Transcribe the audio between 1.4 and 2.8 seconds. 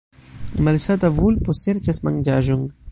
serĉas manĝaĵon.